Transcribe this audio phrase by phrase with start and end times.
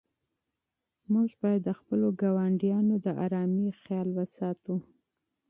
[1.11, 4.75] موږ باید د خپلو ګاونډیانو د آرامۍ خیال وساتو.